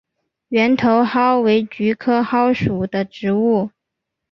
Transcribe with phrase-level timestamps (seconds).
[0.47, 3.69] 圆头蒿为菊科蒿属的植物。